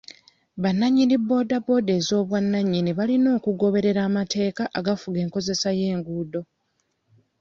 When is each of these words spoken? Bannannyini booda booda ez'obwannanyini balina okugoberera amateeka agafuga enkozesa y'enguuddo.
Bannannyini 0.63 1.15
booda 1.27 1.57
booda 1.65 1.91
ez'obwannanyini 1.99 2.91
balina 2.97 3.29
okugoberera 3.37 4.01
amateeka 4.09 4.63
agafuga 4.79 5.17
enkozesa 5.25 5.69
y'enguuddo. 5.79 6.41